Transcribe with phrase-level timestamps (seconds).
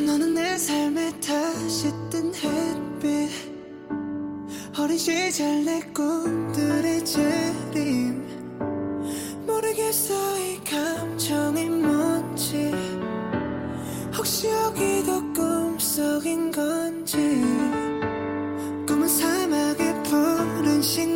[0.00, 3.30] 너는 내 삶에 다시 뜬 햇빛.
[4.76, 8.24] 어린 시절 내 꿈들의 재림.
[9.46, 12.72] 모르겠어 이 감정이 뭔지.
[14.16, 17.16] 혹시 여기도 꿈속인 건지.
[18.88, 21.13] 꿈은 사막의 푸른 신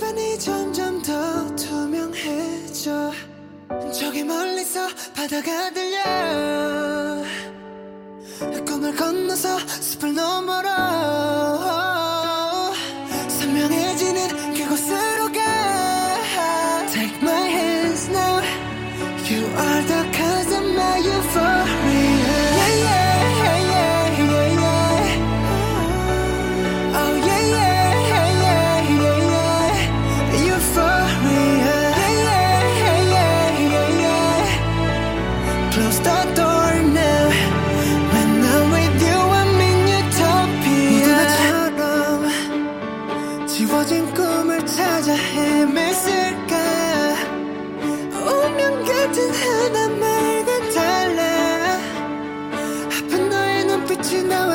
[0.00, 3.12] 주변이 점점 더 투명해져.
[3.92, 6.02] 저기 멀리서 바다가 들려.
[8.64, 10.70] 꿈을 건너서 숲을 너머로
[13.28, 16.86] 선명해지는 그곳으로 가.
[16.90, 18.40] Take my hands now.
[19.28, 21.59] You are the cause of my euphoria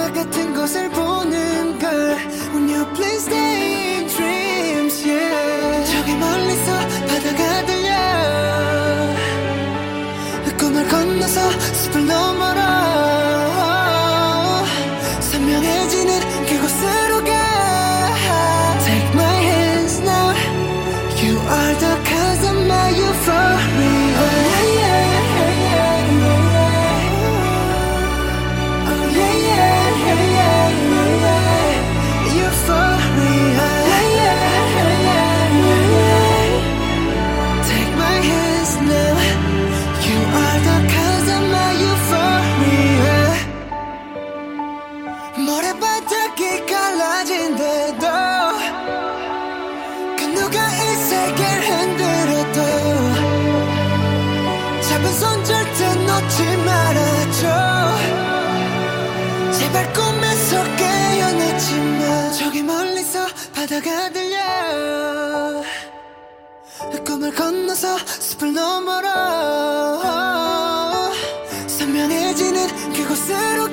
[0.06, 1.92] 나와 같은 것을 보는 걸
[2.54, 6.72] When you please stay in dreams yeah 저기 멀리서
[7.08, 7.90] 바다가 들려
[10.58, 12.62] 꿈을 건너서 숲을 너머로
[15.22, 17.32] 선명해지는 그곳으로 가
[18.86, 20.34] Take my hands now
[21.24, 24.05] You are the cause of my euphoria
[46.36, 48.08] 색이 갈라진대도
[50.18, 52.60] 그 누가 이 세계를 흔들어도
[54.82, 57.42] 잡은 손 절대 놓지 말아줘.
[59.58, 64.36] 제발 꿈에서 깨어나지 마 저기 멀리서 바다가 들려.
[66.92, 69.08] 그 꿈을 건너서 숲을 너머로
[71.68, 73.65] 선명해지는 그곳으로